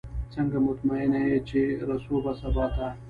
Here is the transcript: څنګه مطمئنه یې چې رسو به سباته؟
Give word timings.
څنګه 0.33 0.57
مطمئنه 0.67 1.19
یې 1.29 1.37
چې 1.49 1.59
رسو 1.89 2.15
به 2.23 2.31
سباته؟ 2.41 2.87